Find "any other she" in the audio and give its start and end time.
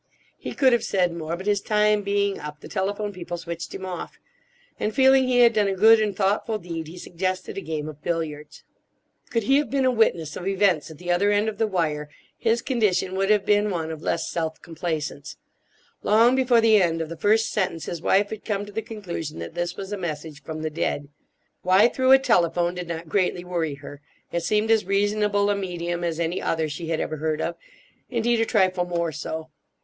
26.19-26.87